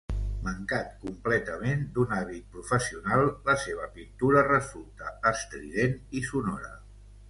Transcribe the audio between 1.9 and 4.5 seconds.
d'un hàbit professional, la seva pintura